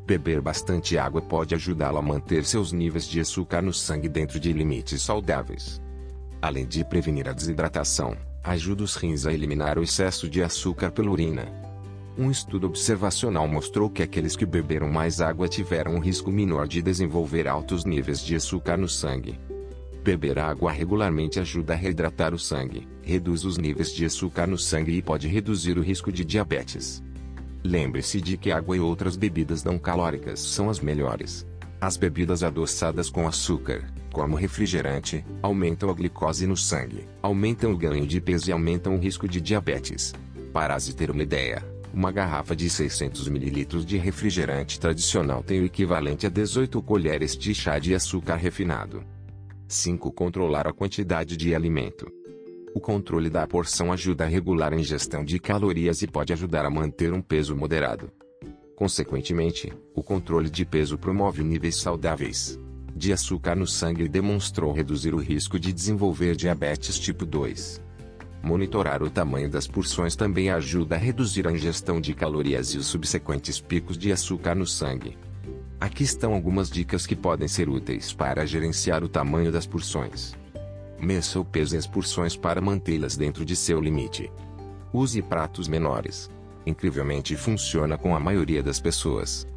Beber 0.07 0.39
bastante 0.39 0.97
água 0.97 1.21
pode 1.21 1.53
ajudá-lo 1.53 1.97
a 1.97 2.01
manter 2.01 2.45
seus 2.45 2.71
níveis 2.71 3.05
de 3.05 3.19
açúcar 3.19 3.61
no 3.61 3.73
sangue 3.73 4.07
dentro 4.07 4.39
de 4.39 4.53
limites 4.53 5.01
saudáveis. 5.01 5.81
Além 6.41 6.65
de 6.65 6.85
prevenir 6.85 7.27
a 7.27 7.33
desidratação, 7.33 8.15
ajuda 8.41 8.83
os 8.83 8.95
rins 8.95 9.25
a 9.25 9.33
eliminar 9.33 9.77
o 9.77 9.83
excesso 9.83 10.29
de 10.29 10.41
açúcar 10.41 10.91
pela 10.91 11.11
urina. 11.11 11.72
Um 12.15 12.29
estudo 12.29 12.67
observacional 12.67 13.47
mostrou 13.47 13.89
que 13.89 14.03
aqueles 14.03 14.35
que 14.35 14.45
beberam 14.45 14.87
mais 14.87 15.19
água 15.19 15.47
tiveram 15.47 15.95
um 15.95 15.99
risco 15.99 16.31
menor 16.31 16.67
de 16.67 16.79
desenvolver 16.79 17.47
altos 17.47 17.85
níveis 17.85 18.23
de 18.23 18.35
açúcar 18.35 18.77
no 18.77 18.87
sangue. 18.87 19.39
Beber 20.03 20.37
água 20.37 20.71
regularmente 20.71 21.39
ajuda 21.39 21.73
a 21.73 21.75
reidratar 21.75 22.31
o 22.31 22.37
sangue, 22.37 22.87
reduz 23.01 23.43
os 23.45 23.57
níveis 23.57 23.91
de 23.91 24.05
açúcar 24.05 24.45
no 24.45 24.59
sangue 24.59 24.91
e 24.91 25.01
pode 25.01 25.27
reduzir 25.27 25.75
o 25.79 25.81
risco 25.81 26.11
de 26.11 26.23
diabetes. 26.23 27.01
Lembre-se 27.63 28.21
de 28.21 28.37
que 28.37 28.51
água 28.51 28.77
e 28.77 28.79
outras 28.79 29.15
bebidas 29.15 29.63
não 29.63 29.79
calóricas 29.79 30.39
são 30.39 30.69
as 30.69 30.79
melhores. 30.79 31.47
As 31.81 31.97
bebidas 31.97 32.43
adoçadas 32.43 33.09
com 33.09 33.27
açúcar, 33.27 33.91
como 34.11 34.35
refrigerante, 34.35 35.25
aumentam 35.41 35.89
a 35.89 35.93
glicose 35.93 36.45
no 36.45 36.55
sangue, 36.55 37.07
aumentam 37.23 37.71
o 37.71 37.77
ganho 37.77 38.05
de 38.05 38.21
peso 38.21 38.49
e 38.49 38.53
aumentam 38.53 38.95
o 38.95 38.99
risco 38.99 39.27
de 39.27 39.41
diabetes. 39.41 40.13
Para 40.53 40.79
se 40.79 40.93
ter 40.93 41.09
uma 41.09 41.23
ideia, 41.23 41.72
uma 41.93 42.11
garrafa 42.11 42.55
de 42.55 42.69
600 42.69 43.27
ml 43.27 43.85
de 43.85 43.97
refrigerante 43.97 44.79
tradicional 44.79 45.43
tem 45.43 45.61
o 45.61 45.65
equivalente 45.65 46.25
a 46.25 46.29
18 46.29 46.81
colheres 46.81 47.37
de 47.37 47.53
chá 47.53 47.77
de 47.77 47.93
açúcar 47.93 48.35
refinado. 48.35 49.03
5. 49.67 50.11
Controlar 50.11 50.67
a 50.67 50.73
quantidade 50.73 51.37
de 51.37 51.53
alimento. 51.53 52.11
O 52.73 52.79
controle 52.79 53.29
da 53.29 53.45
porção 53.45 53.93
ajuda 53.93 54.23
a 54.23 54.27
regular 54.27 54.73
a 54.73 54.79
ingestão 54.79 55.23
de 55.23 55.39
calorias 55.39 56.01
e 56.01 56.07
pode 56.07 56.33
ajudar 56.33 56.65
a 56.65 56.69
manter 56.69 57.13
um 57.13 57.21
peso 57.21 57.55
moderado. 57.55 58.11
Consequentemente, 58.75 59.71
o 59.93 60.01
controle 60.01 60.49
de 60.49 60.65
peso 60.65 60.97
promove 60.97 61.43
níveis 61.43 61.75
saudáveis 61.75 62.59
de 62.95 63.11
açúcar 63.11 63.55
no 63.55 63.67
sangue 63.67 64.03
e 64.03 64.09
demonstrou 64.09 64.71
reduzir 64.71 65.13
o 65.13 65.17
risco 65.17 65.59
de 65.59 65.73
desenvolver 65.73 66.35
diabetes 66.35 66.99
tipo 66.99 67.25
2. 67.25 67.81
Monitorar 68.43 69.01
o 69.01 69.09
tamanho 69.09 69.49
das 69.49 69.67
porções 69.67 70.17
também 70.17 70.49
ajuda 70.49 70.95
a 70.95 70.97
reduzir 70.97 71.47
a 71.47 71.51
ingestão 71.53 72.01
de 72.01 72.13
calorias 72.13 72.73
e 72.73 72.77
os 72.77 72.87
subsequentes 72.87 73.61
picos 73.61 73.97
de 73.97 74.11
açúcar 74.11 74.53
no 74.53 74.67
sangue. 74.67 75.17
Aqui 75.79 76.03
estão 76.03 76.33
algumas 76.33 76.69
dicas 76.69 77.07
que 77.07 77.15
podem 77.15 77.47
ser 77.47 77.69
úteis 77.69 78.11
para 78.11 78.45
gerenciar 78.45 79.01
o 79.01 79.07
tamanho 79.07 79.49
das 79.49 79.65
porções. 79.65 80.35
Meça 80.99 81.39
o 81.39 81.45
peso 81.45 81.77
as 81.77 81.87
porções 81.87 82.35
para 82.35 82.59
mantê-las 82.59 83.15
dentro 83.15 83.45
de 83.45 83.55
seu 83.55 83.79
limite. 83.79 84.29
Use 84.91 85.21
pratos 85.21 85.69
menores. 85.69 86.29
Incrivelmente 86.65 87.37
funciona 87.37 87.97
com 87.97 88.13
a 88.13 88.19
maioria 88.19 88.61
das 88.61 88.79
pessoas. 88.79 89.47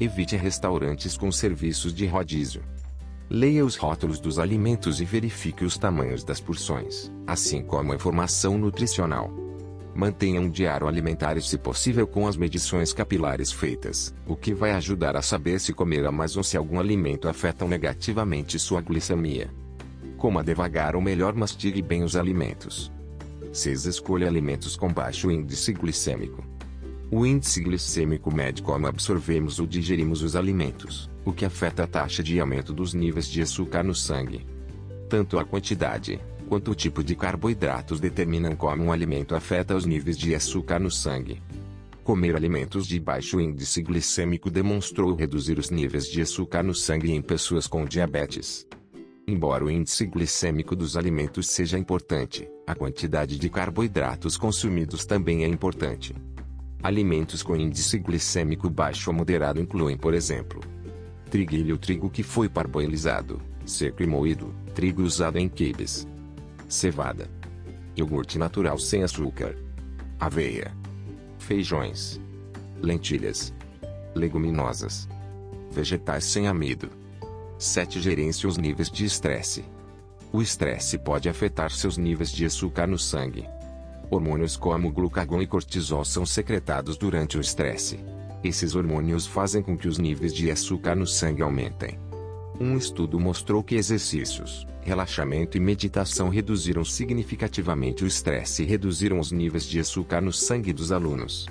Evite 0.00 0.36
restaurantes 0.36 1.18
com 1.18 1.30
serviços 1.30 1.92
de 1.92 2.06
rodízio. 2.06 2.62
Leia 3.30 3.64
os 3.64 3.76
rótulos 3.76 4.20
dos 4.20 4.38
alimentos 4.38 5.00
e 5.00 5.04
verifique 5.04 5.64
os 5.64 5.78
tamanhos 5.78 6.22
das 6.22 6.40
porções, 6.40 7.10
assim 7.26 7.62
como 7.62 7.92
a 7.92 7.94
informação 7.94 8.58
nutricional. 8.58 9.30
Mantenha 9.94 10.40
um 10.40 10.48
diário 10.48 10.88
alimentar 10.88 11.36
e, 11.36 11.42
se 11.42 11.58
possível, 11.58 12.06
com 12.06 12.26
as 12.26 12.36
medições 12.36 12.92
capilares 12.92 13.52
feitas, 13.52 14.14
o 14.26 14.34
que 14.34 14.54
vai 14.54 14.72
ajudar 14.72 15.16
a 15.16 15.22
saber 15.22 15.60
se 15.60 15.72
comer 15.72 16.06
a 16.06 16.12
mais 16.12 16.36
ou 16.36 16.42
se 16.42 16.56
algum 16.56 16.80
alimento 16.80 17.28
afeta 17.28 17.66
negativamente 17.66 18.58
sua 18.58 18.80
glicemia. 18.80 19.50
Coma 20.16 20.42
devagar 20.42 20.96
ou 20.96 21.02
melhor 21.02 21.34
mastigue 21.34 21.82
bem 21.82 22.02
os 22.02 22.16
alimentos. 22.16 22.90
6. 23.52 23.84
Escolha 23.84 24.26
alimentos 24.26 24.76
com 24.76 24.88
baixo 24.88 25.30
índice 25.30 25.74
glicêmico. 25.74 26.51
O 27.14 27.26
índice 27.26 27.60
glicêmico 27.60 28.34
mede 28.34 28.62
como 28.62 28.86
absorvemos 28.86 29.60
ou 29.60 29.66
digerimos 29.66 30.22
os 30.22 30.34
alimentos, 30.34 31.10
o 31.26 31.30
que 31.30 31.44
afeta 31.44 31.84
a 31.84 31.86
taxa 31.86 32.22
de 32.22 32.40
aumento 32.40 32.72
dos 32.72 32.94
níveis 32.94 33.26
de 33.26 33.42
açúcar 33.42 33.82
no 33.82 33.94
sangue. 33.94 34.46
Tanto 35.10 35.38
a 35.38 35.44
quantidade, 35.44 36.18
quanto 36.48 36.70
o 36.70 36.74
tipo 36.74 37.04
de 37.04 37.14
carboidratos 37.14 38.00
determinam 38.00 38.56
como 38.56 38.84
um 38.84 38.90
alimento 38.90 39.34
afeta 39.34 39.76
os 39.76 39.84
níveis 39.84 40.16
de 40.16 40.34
açúcar 40.34 40.78
no 40.78 40.90
sangue. 40.90 41.42
Comer 42.02 42.34
alimentos 42.34 42.86
de 42.86 42.98
baixo 42.98 43.38
índice 43.38 43.82
glicêmico 43.82 44.50
demonstrou 44.50 45.14
reduzir 45.14 45.58
os 45.58 45.68
níveis 45.68 46.06
de 46.06 46.22
açúcar 46.22 46.62
no 46.62 46.74
sangue 46.74 47.12
em 47.12 47.20
pessoas 47.20 47.66
com 47.66 47.84
diabetes. 47.84 48.66
Embora 49.28 49.66
o 49.66 49.70
índice 49.70 50.06
glicêmico 50.06 50.74
dos 50.74 50.96
alimentos 50.96 51.46
seja 51.48 51.78
importante, 51.78 52.48
a 52.66 52.74
quantidade 52.74 53.38
de 53.38 53.50
carboidratos 53.50 54.38
consumidos 54.38 55.04
também 55.04 55.44
é 55.44 55.46
importante. 55.46 56.14
Alimentos 56.82 57.42
com 57.42 57.54
índice 57.54 57.96
glicêmico 57.98 58.68
baixo 58.68 59.10
ou 59.10 59.16
moderado 59.16 59.60
incluem, 59.60 59.96
por 59.96 60.14
exemplo, 60.14 60.60
triguilho 61.30 61.78
trigo 61.78 62.10
que 62.10 62.22
foi 62.22 62.48
parboilizado, 62.48 63.40
seco 63.64 64.02
e 64.02 64.06
moído, 64.06 64.52
trigo 64.74 65.02
usado 65.02 65.38
em 65.38 65.48
quibes, 65.48 66.08
cevada, 66.68 67.30
iogurte 67.96 68.36
natural 68.36 68.78
sem 68.78 69.04
açúcar, 69.04 69.56
aveia, 70.18 70.72
feijões, 71.38 72.20
lentilhas, 72.80 73.54
leguminosas, 74.14 75.08
vegetais 75.70 76.24
sem 76.24 76.48
amido. 76.48 76.90
7. 77.58 78.00
Gerencia 78.00 78.48
os 78.48 78.58
níveis 78.58 78.90
de 78.90 79.04
estresse. 79.04 79.64
O 80.32 80.42
estresse 80.42 80.98
pode 80.98 81.28
afetar 81.28 81.70
seus 81.70 81.96
níveis 81.96 82.32
de 82.32 82.44
açúcar 82.44 82.88
no 82.88 82.98
sangue. 82.98 83.46
Hormônios 84.12 84.58
como 84.58 84.92
glucagon 84.92 85.40
e 85.40 85.46
cortisol 85.46 86.04
são 86.04 86.26
secretados 86.26 86.98
durante 86.98 87.38
o 87.38 87.40
estresse. 87.40 87.98
Esses 88.44 88.74
hormônios 88.74 89.26
fazem 89.26 89.62
com 89.62 89.74
que 89.74 89.88
os 89.88 89.96
níveis 89.96 90.34
de 90.34 90.50
açúcar 90.50 90.94
no 90.94 91.06
sangue 91.06 91.40
aumentem. 91.40 91.98
Um 92.60 92.76
estudo 92.76 93.18
mostrou 93.18 93.62
que 93.62 93.74
exercícios, 93.74 94.66
relaxamento 94.82 95.56
e 95.56 95.60
meditação 95.60 96.28
reduziram 96.28 96.84
significativamente 96.84 98.04
o 98.04 98.06
estresse 98.06 98.62
e 98.62 98.66
reduziram 98.66 99.18
os 99.18 99.32
níveis 99.32 99.64
de 99.64 99.80
açúcar 99.80 100.20
no 100.20 100.30
sangue 100.30 100.74
dos 100.74 100.92
alunos. 100.92 101.48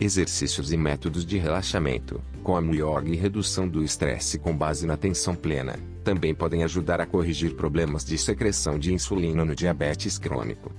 Exercícios 0.00 0.72
e 0.72 0.78
métodos 0.78 1.26
de 1.26 1.36
relaxamento, 1.36 2.18
como 2.42 2.74
yoga 2.74 3.10
e 3.10 3.14
redução 3.14 3.68
do 3.68 3.84
estresse 3.84 4.38
com 4.38 4.56
base 4.56 4.86
na 4.86 4.94
atenção 4.94 5.34
plena, 5.34 5.78
também 6.02 6.34
podem 6.34 6.64
ajudar 6.64 6.98
a 6.98 7.04
corrigir 7.04 7.54
problemas 7.56 8.06
de 8.06 8.16
secreção 8.16 8.78
de 8.78 8.90
insulina 8.90 9.44
no 9.44 9.54
diabetes 9.54 10.16
crônico. 10.16 10.72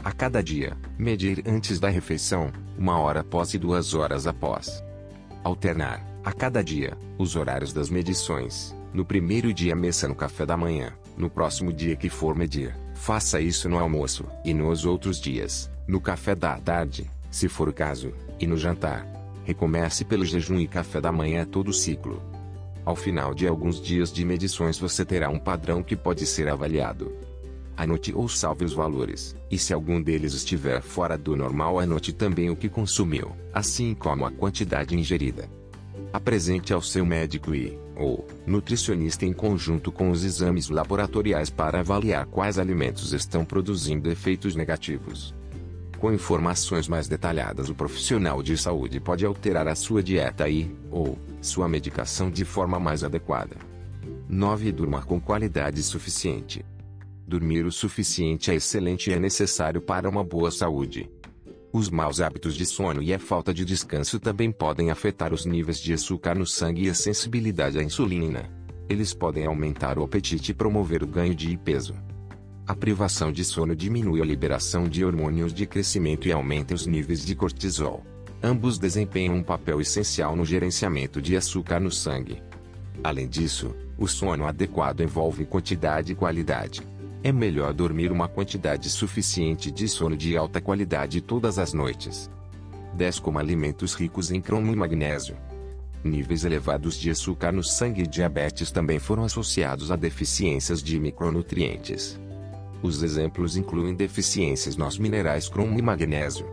A 0.05 0.13
cada 0.13 0.43
dia, 0.43 0.77
medir 0.99 1.43
antes 1.47 1.81
da 1.81 1.89
refeição, 1.89 2.53
uma 2.77 2.99
hora 2.99 3.21
após 3.21 3.55
e 3.55 3.59
duas 3.59 3.95
horas 3.95 4.27
após. 4.27 4.85
Alternar, 5.43 6.05
a 6.25 6.33
cada 6.33 6.63
dia, 6.63 6.99
os 7.17 7.37
horários 7.37 7.73
das 7.73 7.89
medições. 7.89 8.77
No 8.93 9.05
primeiro 9.05 9.55
dia 9.55 9.75
meça 9.75 10.07
no 10.07 10.15
café 10.15 10.45
da 10.45 10.57
manhã, 10.57 10.93
no 11.17 11.31
próximo 11.31 11.73
dia 11.73 11.97
que 11.97 12.09
for 12.09 12.37
medir, 12.37 12.77
faça 12.95 13.41
isso 13.41 13.69
no 13.69 13.79
almoço, 13.79 14.25
e 14.45 14.53
nos 14.53 14.85
outros 14.85 15.21
dias, 15.21 15.71
no 15.87 16.01
café 16.01 16.35
da 16.35 16.59
tarde, 16.59 17.09
se 17.31 17.49
for 17.49 17.69
o 17.69 17.73
caso, 17.73 18.13
e 18.39 18.47
no 18.47 18.57
jantar. 18.57 19.18
Recomece 19.49 20.05
pelo 20.05 20.27
jejum 20.27 20.59
e 20.59 20.69
café 20.69 21.01
da 21.01 21.11
manhã 21.11 21.43
todo 21.43 21.69
o 21.69 21.73
ciclo. 21.73 22.23
Ao 22.85 22.95
final 22.95 23.33
de 23.33 23.49
alguns 23.49 23.81
dias 23.81 24.13
de 24.13 24.23
medições 24.23 24.79
você 24.79 25.07
terá 25.07 25.31
um 25.31 25.39
padrão 25.39 25.83
que 25.83 25.97
pode 25.97 26.27
ser 26.27 26.51
avaliado. 26.51 27.11
Anote 27.75 28.13
ou 28.15 28.29
salve 28.29 28.67
os 28.67 28.75
valores, 28.75 29.35
e 29.51 29.57
se 29.57 29.73
algum 29.73 30.03
deles 30.03 30.35
estiver 30.35 30.83
fora 30.83 31.17
do 31.17 31.35
normal 31.35 31.81
anote 31.81 32.13
também 32.13 32.51
o 32.51 32.57
que 32.57 32.69
consumiu, 32.69 33.33
assim 33.51 33.95
como 33.95 34.27
a 34.27 34.31
quantidade 34.31 34.95
ingerida. 34.95 35.49
Apresente 36.13 36.75
ao 36.75 36.83
seu 36.83 37.07
médico 37.07 37.55
e, 37.55 37.79
ou, 37.97 38.29
nutricionista 38.47 39.25
em 39.25 39.33
conjunto 39.33 39.91
com 39.91 40.11
os 40.11 40.25
exames 40.25 40.69
laboratoriais 40.69 41.49
para 41.49 41.81
avaliar 41.81 42.27
quais 42.27 42.59
alimentos 42.59 43.15
estão 43.15 43.47
produzindo 43.47 44.11
efeitos 44.11 44.55
negativos. 44.55 45.35
Com 45.99 46.13
informações 46.13 46.87
mais 46.87 47.09
detalhadas, 47.09 47.69
o 47.69 47.75
profissional 47.75 48.41
de 48.41 48.57
saúde 48.57 49.01
pode 49.01 49.27
alterar 49.27 49.67
a 49.67 49.75
sua 49.75 50.01
dieta 50.01 50.49
e, 50.49 50.73
ou, 50.93 51.19
sua 51.41 51.69
medicação 51.69 52.31
de 52.31 52.45
forma 52.45 52.79
mais 52.79 53.03
adequada. 53.03 53.57
9. 54.29 54.71
Durma 54.71 55.03
com 55.03 55.21
qualidade 55.21 55.83
suficiente. 55.83 56.65
Dormir 57.27 57.67
o 57.67 57.73
suficiente 57.73 58.51
é 58.51 58.55
excelente 58.55 59.11
e 59.11 59.13
é 59.13 59.19
necessário 59.19 59.83
para 59.83 60.09
uma 60.09 60.23
boa 60.23 60.53
saúde. 60.53 61.11
Os 61.73 61.91
maus 61.91 62.21
hábitos 62.21 62.55
de 62.55 62.65
sono 62.65 63.03
e 63.03 63.13
a 63.13 63.19
falta 63.19 63.53
de 63.53 63.65
descanso 63.65 64.21
também 64.21 64.53
podem 64.53 64.91
afetar 64.91 65.35
os 65.35 65.45
níveis 65.45 65.81
de 65.81 65.93
açúcar 65.93 66.35
no 66.37 66.47
sangue 66.47 66.87
e 66.87 66.91
a 66.91 66.95
sensibilidade 66.95 67.77
à 67.77 67.83
insulina. 67.83 68.49
Eles 68.89 69.13
podem 69.13 69.47
aumentar 69.47 69.99
o 69.99 70.05
apetite 70.05 70.53
e 70.53 70.55
promover 70.55 71.03
o 71.03 71.07
ganho 71.07 71.35
de 71.35 71.57
peso. 71.59 71.95
A 72.69 72.75
privação 72.75 73.33
de 73.33 73.43
sono 73.47 73.75
diminui 73.75 74.21
a 74.21 74.25
liberação 74.27 74.87
de 74.87 75.03
hormônios 75.03 75.55
de 75.55 75.67
crescimento 75.67 76.29
e 76.29 76.33
aumenta 76.33 76.75
os 76.75 76.87
níveis 76.87 77.25
de 77.25 77.35
cortisol. 77.35 78.05
Ambos 78.43 78.79
desempenham 78.79 79.37
um 79.37 79.43
papel 79.43 79.81
essencial 79.81 80.37
no 80.37 80.45
gerenciamento 80.45 81.23
de 81.23 81.35
açúcar 81.35 81.81
no 81.81 81.91
sangue. 81.91 82.43
Além 83.03 83.27
disso, 83.27 83.75
o 83.97 84.07
sono 84.07 84.47
adequado 84.47 85.01
envolve 85.01 85.47
quantidade 85.47 86.13
e 86.13 86.15
qualidade. 86.15 86.83
É 87.23 87.33
melhor 87.33 87.73
dormir 87.73 88.13
uma 88.13 88.29
quantidade 88.29 88.91
suficiente 88.91 89.71
de 89.71 89.89
sono 89.89 90.15
de 90.15 90.37
alta 90.37 90.61
qualidade 90.61 91.23
todas 91.23 91.59
as 91.59 91.73
noites. 91.73 92.31
10. 92.93 93.19
Como 93.19 93.39
alimentos 93.39 93.95
ricos 93.95 94.31
em 94.31 94.43
cromo 94.43 94.71
e 94.71 94.77
magnésio. 94.77 95.39
Níveis 96.05 96.45
elevados 96.45 96.99
de 96.99 97.09
açúcar 97.09 97.51
no 97.51 97.65
sangue 97.65 98.03
e 98.03 98.07
diabetes 98.07 98.71
também 98.71 98.99
foram 98.99 99.25
associados 99.25 99.91
a 99.91 99.97
deficiências 99.97 100.83
de 100.83 101.01
micronutrientes. 101.01 102.21
Os 102.83 103.03
exemplos 103.03 103.57
incluem 103.57 103.95
deficiências 103.95 104.77
nos 104.77 104.99
minerais 104.99 105.49
cromo 105.49 105.79
e 105.79 105.83
magnésio. 105.83 106.47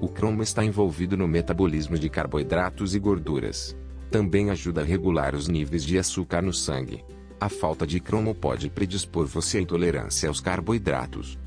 O 0.00 0.08
cromo 0.08 0.42
está 0.42 0.62
envolvido 0.64 1.16
no 1.16 1.26
metabolismo 1.26 1.98
de 1.98 2.10
carboidratos 2.10 2.94
e 2.94 2.98
gorduras. 2.98 3.74
Também 4.10 4.50
ajuda 4.50 4.82
a 4.82 4.84
regular 4.84 5.34
os 5.34 5.48
níveis 5.48 5.82
de 5.82 5.98
açúcar 5.98 6.42
no 6.42 6.52
sangue. 6.52 7.02
A 7.40 7.48
falta 7.48 7.86
de 7.86 7.98
cromo 7.98 8.34
pode 8.34 8.68
predispor 8.68 9.26
você 9.26 9.58
à 9.58 9.60
intolerância 9.62 10.28
aos 10.28 10.40
carboidratos. 10.40 11.38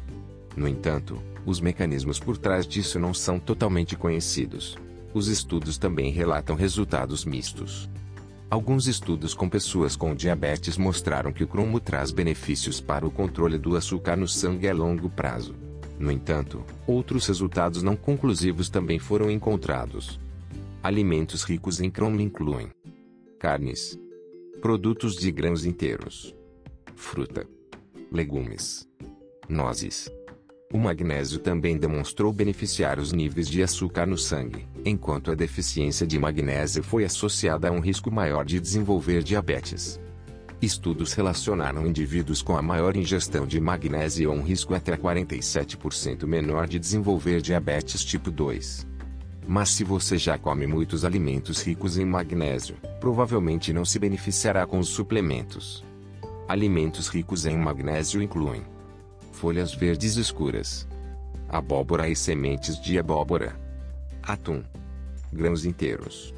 No 0.56 0.68
entanto, 0.68 1.22
os 1.46 1.62
mecanismos 1.62 2.20
por 2.20 2.38
trás 2.38 2.68
disso 2.68 3.00
não 3.00 3.14
são 3.14 3.40
totalmente 3.40 3.96
conhecidos. 3.96 4.78
Os 5.14 5.28
estudos 5.28 5.78
também 5.78 6.12
relatam 6.12 6.56
resultados 6.56 7.24
mistos. 7.24 7.88
Alguns 8.50 8.88
estudos 8.88 9.34
com 9.34 9.50
pessoas 9.50 9.96
com 9.96 10.16
diabetes 10.16 10.78
mostraram 10.78 11.34
que 11.34 11.44
o 11.44 11.48
cromo 11.48 11.80
traz 11.80 12.12
benefícios 12.12 12.80
para 12.80 13.06
o 13.06 13.12
controle 13.12 13.58
do 13.58 13.76
açúcar 13.76 14.16
no 14.16 14.28
sangue 14.28 14.68
a 14.68 14.74
longo 14.74 15.10
prazo. 15.10 15.56
No 16.00 16.12
entanto, 16.12 16.64
outros 16.86 17.28
resultados 17.28 17.84
não 17.84 17.96
conclusivos 17.96 18.70
também 18.70 19.00
foram 19.00 19.30
encontrados. 19.30 20.20
Alimentos 20.82 21.44
ricos 21.44 21.82
em 21.82 21.90
cromo 21.90 22.22
incluem 22.22 22.70
carnes, 23.40 24.00
Produtos 24.62 25.16
de 25.16 25.32
grãos 25.32 25.66
inteiros. 25.66 26.36
Fruta. 26.96 27.48
Legumes. 28.12 28.90
Nozes. 29.48 30.10
O 30.74 30.78
magnésio 30.78 31.40
também 31.40 31.78
demonstrou 31.78 32.34
beneficiar 32.34 33.00
os 33.00 33.14
níveis 33.14 33.48
de 33.48 33.64
açúcar 33.64 34.06
no 34.06 34.18
sangue, 34.18 34.68
enquanto 34.84 35.32
a 35.32 35.36
deficiência 35.36 36.06
de 36.06 36.20
magnésio 36.20 36.84
foi 36.84 37.06
associada 37.06 37.70
a 37.70 37.72
um 37.72 37.80
risco 37.80 38.12
maior 38.12 38.44
de 38.44 38.60
desenvolver 38.60 39.24
diabetes. 39.24 39.98
Estudos 40.62 41.14
relacionaram 41.14 41.88
indivíduos 41.88 42.42
com 42.42 42.58
a 42.58 42.62
maior 42.62 42.98
ingestão 42.98 43.48
de 43.48 43.62
magnésio 43.62 44.30
a 44.30 44.34
um 44.34 44.42
risco 44.42 44.74
até 44.74 44.98
47% 44.98 46.26
menor 46.26 46.68
de 46.68 46.78
desenvolver 46.78 47.42
diabetes 47.42 48.04
tipo 48.04 48.30
2. 48.30 48.86
Mas 49.48 49.70
se 49.70 49.86
você 49.86 50.18
já 50.18 50.38
come 50.38 50.68
muitos 50.68 51.06
alimentos 51.06 51.62
ricos 51.62 51.98
em 51.98 52.04
magnésio, 52.04 52.76
provavelmente 53.00 53.72
não 53.72 53.86
se 53.86 53.98
beneficiará 54.00 54.66
com 54.66 54.80
os 54.80 54.90
suplementos. 54.90 55.82
Alimentos 56.46 57.08
ricos 57.08 57.46
em 57.46 57.58
magnésio 57.58 58.22
incluem 58.22 58.64
folhas 59.38 59.72
verdes 59.72 60.18
escuras, 60.18 60.88
abóbora 61.48 62.10
e 62.10 62.16
sementes 62.16 62.82
de 62.82 62.98
abóbora, 62.98 63.56
atum, 64.24 64.64
grãos 65.32 65.64
inteiros, 65.64 66.34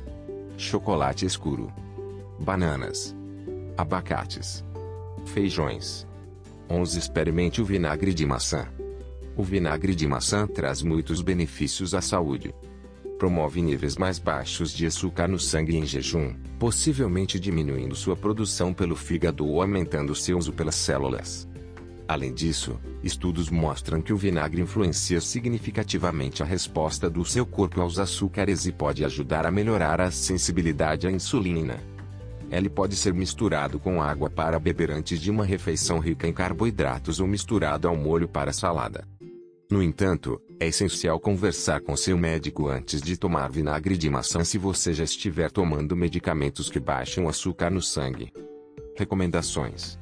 chocolate 0.57 1.25
escuro, 1.25 1.71
bananas, 2.41 3.15
abacates, 3.77 4.65
feijões. 5.27 6.05
11. 6.69 6.99
Experimente 6.99 7.61
o 7.61 7.65
vinagre 7.65 8.13
de 8.13 8.25
maçã. 8.25 8.67
O 9.35 9.43
vinagre 9.43 9.95
de 9.95 10.05
maçã 10.05 10.45
traz 10.45 10.83
muitos 10.83 11.21
benefícios 11.21 11.95
à 11.95 12.01
saúde 12.01 12.53
promove 13.19 13.61
níveis 13.61 13.97
mais 13.97 14.17
baixos 14.17 14.71
de 14.71 14.85
açúcar 14.85 15.27
no 15.27 15.37
sangue 15.37 15.75
em 15.75 15.85
jejum, 15.85 16.33
possivelmente 16.57 17.37
diminuindo 17.37 17.93
sua 17.93 18.15
produção 18.15 18.73
pelo 18.73 18.95
fígado 18.95 19.45
ou 19.45 19.61
aumentando 19.61 20.15
seu 20.15 20.37
uso 20.37 20.53
pelas 20.53 20.75
células. 20.75 21.48
Além 22.09 22.33
disso, 22.33 22.79
estudos 23.03 23.51
mostram 23.51 24.01
que 24.01 24.11
o 24.11 24.17
vinagre 24.17 24.63
influencia 24.63 25.21
significativamente 25.21 26.41
a 26.41 26.45
resposta 26.45 27.07
do 27.07 27.23
seu 27.23 27.45
corpo 27.45 27.81
aos 27.81 27.99
açúcares 27.99 28.65
e 28.65 28.71
pode 28.71 29.05
ajudar 29.05 29.45
a 29.45 29.51
melhorar 29.51 30.01
a 30.01 30.09
sensibilidade 30.09 31.05
à 31.05 31.11
insulina. 31.11 31.79
Ele 32.49 32.67
pode 32.67 32.95
ser 32.95 33.13
misturado 33.13 33.79
com 33.79 34.01
água 34.01 34.27
para 34.27 34.57
beber 34.57 34.89
antes 34.89 35.21
de 35.21 35.29
uma 35.29 35.45
refeição 35.45 35.99
rica 35.99 36.27
em 36.27 36.33
carboidratos 36.33 37.19
ou 37.19 37.27
misturado 37.27 37.87
ao 37.87 37.95
molho 37.95 38.27
para 38.27 38.51
salada. 38.51 39.07
No 39.69 39.83
entanto, 39.83 40.41
é 40.59 40.65
essencial 40.65 41.19
conversar 41.19 41.79
com 41.79 41.95
seu 41.95 42.17
médico 42.17 42.69
antes 42.69 43.03
de 43.03 43.17
tomar 43.17 43.51
vinagre 43.51 43.95
de 43.95 44.09
maçã 44.09 44.43
se 44.43 44.57
você 44.57 44.95
já 44.95 45.03
estiver 45.03 45.51
tomando 45.51 45.95
medicamentos 45.95 46.71
que 46.71 46.79
baixam 46.79 47.25
o 47.25 47.29
açúcar 47.29 47.69
no 47.69 47.83
sangue. 47.83 48.33
Recomendações: 48.97 49.98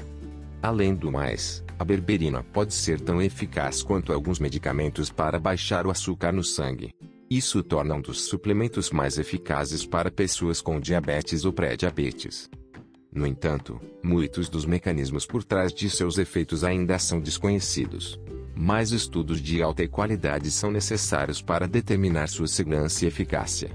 Além 0.63 0.95
do 0.95 1.13
mais, 1.13 1.63
a 1.79 1.85
berberina 1.85 2.43
pode 2.43 2.75
ser 2.75 3.01
tão 3.01 3.21
eficaz 3.21 3.83
quanto 3.83 4.13
alguns 4.13 4.41
medicamentos 4.41 5.11
para 5.11 5.39
baixar 5.39 5.87
o 5.87 5.91
açúcar 5.91 6.33
no 6.33 6.43
sangue. 6.43 6.93
Isso 7.31 7.63
torna 7.63 7.95
um 7.95 8.01
dos 8.01 8.23
suplementos 8.23 8.91
mais 8.91 9.19
eficazes 9.19 9.85
para 9.85 10.11
pessoas 10.11 10.61
com 10.61 10.81
diabetes 10.81 11.45
ou 11.45 11.53
pré-diabetes. 11.53 12.49
No 13.13 13.27
entanto, 13.27 13.81
muitos 14.03 14.49
dos 14.49 14.65
mecanismos 14.65 15.27
por 15.27 15.45
trás 15.45 15.73
de 15.73 15.89
seus 15.91 16.19
efeitos 16.19 16.65
ainda 16.65 16.99
são 16.99 17.21
desconhecidos. 17.21 18.19
Mais 18.57 18.91
estudos 18.91 19.41
de 19.41 19.63
alta 19.63 19.87
qualidade 19.87 20.51
são 20.51 20.71
necessários 20.71 21.43
para 21.43 21.69
determinar 21.69 22.29
sua 22.29 22.49
segurança 22.49 23.05
e 23.05 23.09
eficácia. 23.09 23.71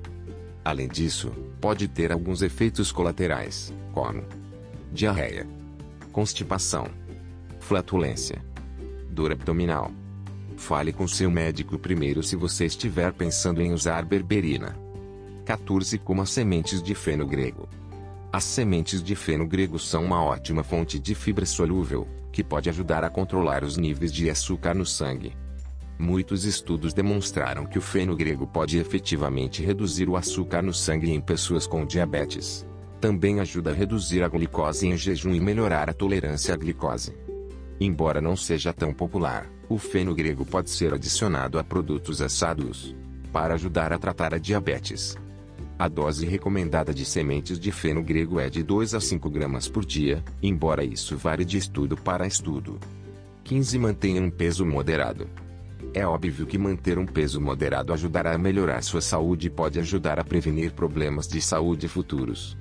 Além 0.65 0.87
disso, 0.87 1.31
pode 1.61 1.87
ter 1.87 2.11
alguns 2.11 2.41
efeitos 2.41 2.91
colaterais, 2.91 3.71
como 3.93 4.23
diarreia, 4.91 5.47
constipação, 6.11 6.87
flatulência, 7.59 8.43
dor 9.09 9.31
abdominal, 9.31 9.91
Fale 10.61 10.93
com 10.93 11.07
seu 11.07 11.29
médico 11.31 11.79
primeiro 11.79 12.21
se 12.21 12.35
você 12.35 12.67
estiver 12.67 13.11
pensando 13.13 13.63
em 13.63 13.73
usar 13.73 14.05
berberina. 14.05 14.77
14. 15.43 15.97
Coma 15.97 16.23
sementes 16.23 16.83
de 16.83 16.93
feno 16.93 17.25
grego. 17.25 17.67
As 18.31 18.43
sementes 18.43 19.01
de 19.01 19.15
feno 19.15 19.47
grego 19.47 19.79
são 19.79 20.05
uma 20.05 20.23
ótima 20.23 20.63
fonte 20.63 20.99
de 20.99 21.15
fibra 21.15 21.47
solúvel, 21.47 22.07
que 22.31 22.43
pode 22.43 22.69
ajudar 22.69 23.03
a 23.03 23.09
controlar 23.09 23.63
os 23.63 23.77
níveis 23.77 24.11
de 24.11 24.29
açúcar 24.29 24.73
no 24.73 24.85
sangue. 24.85 25.35
Muitos 25.99 26.45
estudos 26.45 26.93
demonstraram 26.93 27.65
que 27.65 27.77
o 27.77 27.81
feno 27.81 28.15
grego 28.15 28.47
pode 28.47 28.79
efetivamente 28.79 29.63
reduzir 29.63 30.09
o 30.09 30.15
açúcar 30.15 30.61
no 30.61 30.73
sangue 30.73 31.11
em 31.11 31.21
pessoas 31.21 31.67
com 31.67 31.85
diabetes. 31.85 32.65
Também 32.99 33.39
ajuda 33.39 33.71
a 33.71 33.73
reduzir 33.73 34.23
a 34.23 34.27
glicose 34.27 34.87
em 34.87 34.97
jejum 34.97 35.35
e 35.35 35.39
melhorar 35.39 35.89
a 35.89 35.93
tolerância 35.93 36.53
à 36.53 36.57
glicose. 36.57 37.15
Embora 37.79 38.21
não 38.21 38.35
seja 38.35 38.73
tão 38.73 38.93
popular, 38.93 39.47
o 39.69 39.77
feno 39.77 40.13
grego 40.13 40.45
pode 40.45 40.69
ser 40.69 40.93
adicionado 40.93 41.57
a 41.57 41.63
produtos 41.63 42.21
assados 42.21 42.95
para 43.31 43.53
ajudar 43.53 43.93
a 43.93 43.97
tratar 43.97 44.33
a 44.33 44.37
diabetes. 44.37 45.17
A 45.81 45.87
dose 45.87 46.27
recomendada 46.27 46.93
de 46.93 47.03
sementes 47.03 47.59
de 47.59 47.71
feno 47.71 48.03
grego 48.03 48.39
é 48.39 48.51
de 48.51 48.61
2 48.61 48.93
a 48.93 49.01
5 49.01 49.27
gramas 49.31 49.67
por 49.67 49.83
dia, 49.83 50.23
embora 50.39 50.83
isso 50.83 51.17
varie 51.17 51.43
de 51.43 51.57
estudo 51.57 51.97
para 51.97 52.27
estudo. 52.27 52.79
15. 53.43 53.79
Mantenha 53.79 54.21
um 54.21 54.29
peso 54.29 54.63
moderado. 54.63 55.27
É 55.91 56.05
óbvio 56.05 56.45
que 56.45 56.55
manter 56.55 56.99
um 56.99 57.05
peso 57.07 57.41
moderado 57.41 57.91
ajudará 57.93 58.35
a 58.35 58.37
melhorar 58.37 58.83
sua 58.83 59.01
saúde 59.01 59.47
e 59.47 59.49
pode 59.49 59.79
ajudar 59.79 60.19
a 60.19 60.23
prevenir 60.23 60.71
problemas 60.71 61.27
de 61.27 61.41
saúde 61.41 61.87
futuros. 61.87 62.55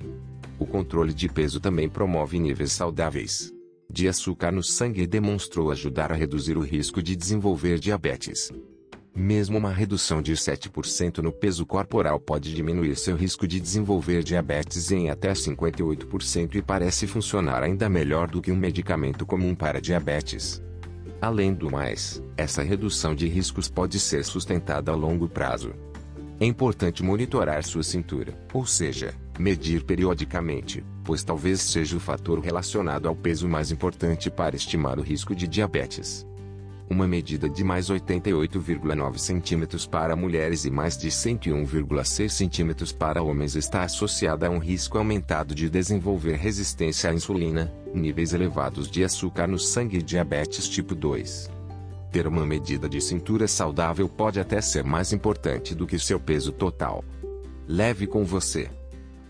O 0.57 0.65
controle 0.65 1.13
de 1.13 1.29
peso 1.29 1.59
também 1.59 1.87
promove 1.87 2.39
níveis 2.39 2.71
saudáveis 2.71 3.53
de 3.87 4.07
açúcar 4.07 4.51
no 4.51 4.63
sangue 4.63 5.01
e 5.01 5.07
demonstrou 5.07 5.69
ajudar 5.69 6.11
a 6.11 6.15
reduzir 6.15 6.57
o 6.57 6.61
risco 6.61 7.03
de 7.03 7.15
desenvolver 7.15 7.77
diabetes. 7.77 8.49
Mesmo 9.13 9.57
uma 9.57 9.71
redução 9.71 10.21
de 10.21 10.31
7% 10.31 11.17
no 11.17 11.33
peso 11.33 11.65
corporal 11.65 12.17
pode 12.17 12.55
diminuir 12.55 12.95
seu 12.95 13.17
risco 13.17 13.45
de 13.45 13.59
desenvolver 13.59 14.23
diabetes 14.23 14.89
em 14.89 15.09
até 15.09 15.33
58% 15.33 16.55
e 16.55 16.61
parece 16.61 17.05
funcionar 17.05 17.61
ainda 17.61 17.89
melhor 17.89 18.29
do 18.29 18.41
que 18.41 18.53
um 18.53 18.55
medicamento 18.55 19.25
comum 19.25 19.53
para 19.53 19.81
diabetes. 19.81 20.63
Além 21.21 21.53
do 21.53 21.69
mais, 21.69 22.23
essa 22.37 22.63
redução 22.63 23.13
de 23.13 23.27
riscos 23.27 23.67
pode 23.67 23.99
ser 23.99 24.23
sustentada 24.23 24.93
a 24.93 24.95
longo 24.95 25.27
prazo. 25.27 25.73
É 26.39 26.45
importante 26.45 27.03
monitorar 27.03 27.63
sua 27.65 27.83
cintura, 27.83 28.33
ou 28.53 28.65
seja, 28.65 29.13
medir 29.37 29.83
periodicamente, 29.83 30.83
pois 31.03 31.21
talvez 31.21 31.59
seja 31.59 31.97
o 31.97 31.99
fator 31.99 32.39
relacionado 32.39 33.09
ao 33.09 33.15
peso 33.15 33.47
mais 33.47 33.71
importante 33.71 34.31
para 34.31 34.55
estimar 34.55 34.97
o 34.97 35.03
risco 35.03 35.35
de 35.35 35.47
diabetes 35.49 36.25
uma 36.91 37.07
medida 37.07 37.49
de 37.49 37.63
mais 37.63 37.89
88,9 37.89 39.15
cm 39.17 39.87
para 39.89 40.13
mulheres 40.13 40.65
e 40.65 40.69
mais 40.69 40.97
de 40.97 41.07
101,6 41.07 42.29
cm 42.29 42.93
para 42.97 43.23
homens 43.23 43.55
está 43.55 43.83
associada 43.83 44.47
a 44.47 44.49
um 44.49 44.57
risco 44.57 44.97
aumentado 44.97 45.55
de 45.55 45.69
desenvolver 45.69 46.35
resistência 46.35 47.09
à 47.09 47.13
insulina, 47.13 47.73
níveis 47.95 48.33
elevados 48.33 48.91
de 48.91 49.05
açúcar 49.05 49.47
no 49.47 49.57
sangue 49.57 49.99
e 49.99 50.03
diabetes 50.03 50.67
tipo 50.67 50.93
2. 50.93 51.49
Ter 52.11 52.27
uma 52.27 52.45
medida 52.45 52.89
de 52.89 52.99
cintura 52.99 53.47
saudável 53.47 54.09
pode 54.09 54.41
até 54.41 54.59
ser 54.59 54.83
mais 54.83 55.13
importante 55.13 55.73
do 55.73 55.87
que 55.87 55.97
seu 55.97 56.19
peso 56.19 56.51
total. 56.51 57.05
Leve 57.69 58.05
com 58.05 58.25
você. 58.25 58.69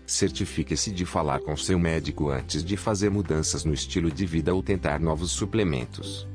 Certifique-se 0.04 0.90
de 0.90 1.06
falar 1.06 1.38
com 1.38 1.56
seu 1.56 1.78
médico 1.78 2.28
antes 2.28 2.64
de 2.64 2.76
fazer 2.76 3.08
mudanças 3.08 3.64
no 3.64 3.72
estilo 3.72 4.10
de 4.10 4.26
vida 4.26 4.52
ou 4.52 4.64
tentar 4.64 4.98
novos 4.98 5.30
suplementos. 5.30 6.26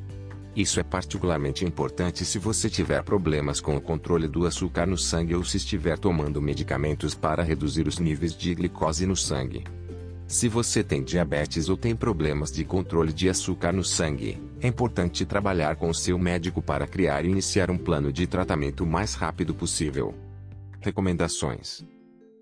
Isso 0.58 0.80
é 0.80 0.84
particularmente 0.84 1.64
importante 1.64 2.26
se 2.26 2.40
você 2.40 2.68
tiver 2.68 3.04
problemas 3.04 3.62
com 3.62 3.78
o 3.78 3.80
controle 3.80 4.28
do 4.28 4.44
açúcar 4.48 4.88
no 4.88 4.98
sangue 4.98 5.36
ou 5.36 5.44
se 5.44 5.58
estiver 5.58 6.00
tomando 6.00 6.42
medicamentos 6.42 7.14
para 7.14 7.44
reduzir 7.44 7.88
os 7.88 8.00
níveis 8.00 8.36
de 8.36 8.56
glicose 8.56 9.06
no 9.06 9.16
sangue. 9.16 9.66
Se 10.26 10.50
você 10.50 10.84
tem 10.84 11.04
diabetes 11.04 11.70
ou 11.70 11.78
tem 11.78 11.96
problemas 11.96 12.52
de 12.52 12.66
controle 12.66 13.14
de 13.14 13.30
açúcar 13.30 13.72
no 13.72 13.84
sangue, 13.84 14.42
é 14.60 14.68
importante 14.68 15.28
trabalhar 15.28 15.76
com 15.76 15.94
seu 15.94 16.18
médico 16.18 16.60
para 16.60 16.88
criar 16.88 17.24
e 17.24 17.30
iniciar 17.30 17.70
um 17.70 17.78
plano 17.78 18.12
de 18.12 18.26
tratamento 18.26 18.84
o 18.84 18.88
mais 18.88 19.14
rápido 19.14 19.54
possível. 19.54 20.16
Recomendações: 20.82 21.86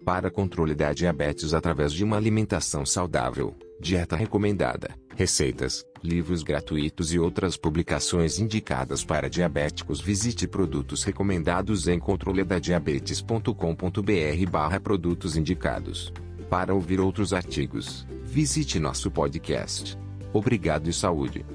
Para 0.06 0.32
controle 0.32 0.74
da 0.74 0.94
diabetes 0.94 1.54
através 1.54 1.92
de 1.92 2.06
uma 2.06 2.16
alimentação 2.16 2.86
saudável, 2.86 3.54
dieta 3.82 4.16
recomendada, 4.16 4.96
receitas, 5.16 5.84
livros 6.04 6.44
gratuitos 6.44 7.14
e 7.14 7.20
outras 7.20 7.58
publicações 7.58 8.40
indicadas 8.40 9.04
para 9.04 9.30
diabéticos. 9.30 10.00
Visite 10.00 10.48
produtos 10.48 11.04
recomendados 11.04 11.88
em 11.88 11.98
controledadiabetes.com.br 11.98 14.52
barra 14.52 14.80
produtos 14.80 15.36
indicados. 15.36 16.14
Para 16.50 16.74
ouvir 16.74 17.00
outros 17.00 17.34
artigos, 17.34 18.06
visite 18.24 18.80
nosso 18.80 19.10
podcast. 19.10 19.98
Obrigado 20.34 20.90
e 20.90 20.94
saúde. 20.94 21.46